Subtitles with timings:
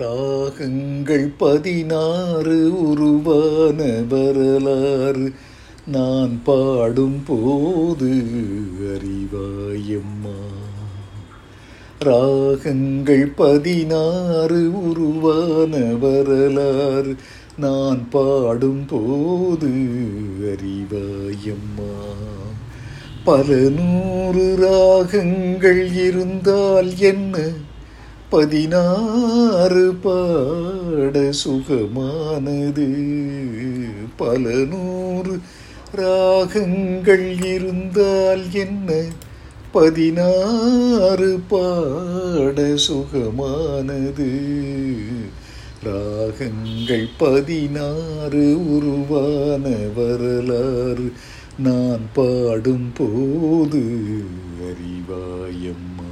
[0.00, 5.32] ராகங்கள் பதினாறு உருவான வரலாறு
[5.86, 8.22] நான் பாடும் போது
[8.80, 10.38] அறிவாயம்மா.
[11.98, 17.16] ராகங்கள் பதினாறு உருவான வரலாறு
[17.56, 19.70] நான் பாடும் போது
[20.40, 21.92] அறிவாயம்மா.
[23.24, 27.38] பல நூறு ராகங்கள் இருந்தால் என்ன?
[28.30, 32.86] பதினாறு பாட சுகமானது
[34.16, 35.38] பல நூறு
[35.92, 39.04] ராகங்கள் இருந்தால் என்ன?
[39.72, 44.38] பதினாறு பாட சுகமானது
[45.84, 51.12] ராகங்கள் பதினாறு உருவான வரலாறு.
[51.58, 53.82] நான் பாடும் போது
[54.60, 56.09] அறிவாயம்மா.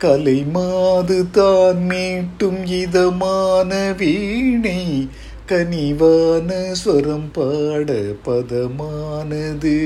[0.00, 5.08] கலை மாது தான் மீட்டும் இதமான வீணை.
[5.46, 7.92] கனிவான ஸ்வரம் பாட
[8.24, 9.76] பதமானது.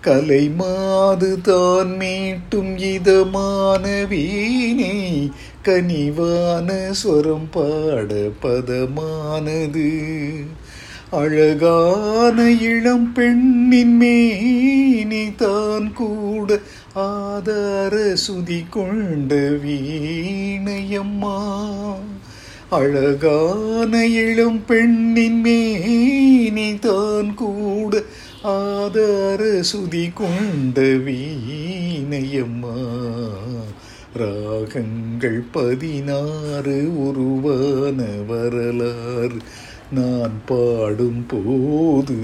[0.00, 5.30] கலை மாது தான் மீட்டும் இதமான வீணை.
[5.62, 9.88] கனிவான ஸ்வரம் பாட பதமானது.
[11.10, 16.58] அழகான இளம் பெண்ணின் மேனி தான் கூட
[16.94, 21.38] ஆதார சுதி கொண்ட வீணையம்மா.
[22.70, 28.02] அழகான இளம் பெண்ணின் மேனி தான் கூட
[28.42, 32.78] ஆதார சுதி கொண்ட வீணையம்மா.
[34.14, 39.36] ராகங்கள் பதினாறு உருவான வரலாறு
[39.90, 42.18] நான் பாடும் போது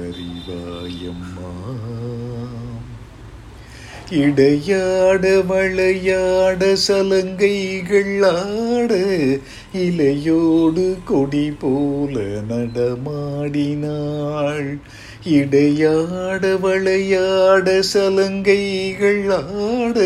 [0.00, 1.50] அறிவாயம்மா.
[4.10, 8.94] இடையாட வளையாட சலங்கைகள் ஆட
[9.76, 14.78] இலையோடு கொடி போல நடமாடினாள்.
[15.24, 20.00] இடையாட வளையாட சலங்கைகள் ஆட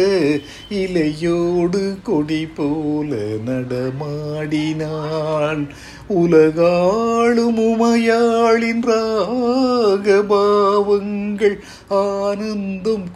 [0.71, 5.67] இலையோடு கொடி போல நடமாடினாள்.
[6.09, 11.59] உலகாளும் உமையாளின் ராகபாவங்கள்
[11.89, 13.13] ஆனந்தம்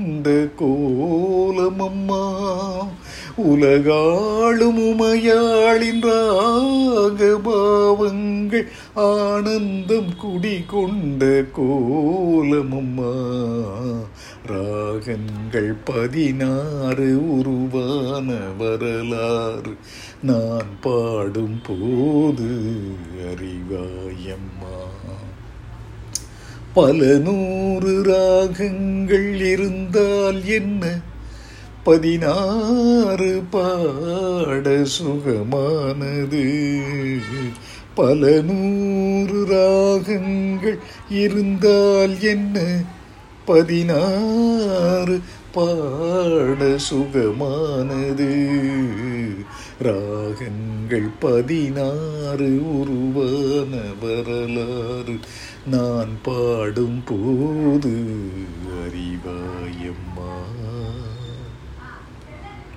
[0.00, 0.28] குடிகொண்ட
[0.58, 2.22] கோலமம்மா
[3.36, 8.68] உலகாளும் உமையாளின் ராகபாவங்கள்
[9.04, 13.12] ஆனந்தம் குடிகொண்ட கோலமம்மா
[14.46, 18.28] ராகங்கள் பதினாறு உருவான
[18.58, 19.76] வரலாறு
[20.22, 22.50] நான் பாடும் போது
[23.30, 24.76] அறிவாயம்மா.
[26.74, 31.00] பல நூறு ராகங்கள் இருந்தால் என்ன?
[31.84, 35.52] பதினாறு பாட சுகமானது.
[37.94, 40.78] பல நூறு ராகங்கள்
[41.10, 42.82] இருந்தால் என்ன?
[43.46, 45.20] பதினாறு
[45.52, 48.48] பாட சுகமானது.
[49.82, 55.16] ராகங்கள் பதினாறு உருவான வரலாறு
[55.66, 57.94] நான் பாடும் போது
[58.82, 60.32] அறிவாயம்மா.